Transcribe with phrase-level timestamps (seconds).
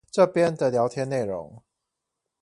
[0.09, 1.61] 這邊的聊天內容